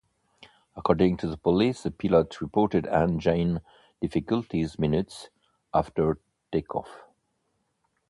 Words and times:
According 0.75 1.17
to 1.17 1.27
the 1.27 1.37
police, 1.37 1.83
the 1.83 1.91
pilot 1.91 2.41
reported 2.41 2.87
engine 2.87 3.61
difficulties 4.01 4.79
minutes 4.79 5.29
after 5.75 6.17
takeoff. 6.51 7.03